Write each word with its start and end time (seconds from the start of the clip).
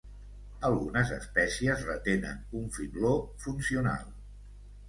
Algunes 0.69 1.11
espècies 1.17 1.85
retenen 1.89 2.41
un 2.63 2.67
fibló 2.79 3.15
funcional. 3.45 4.13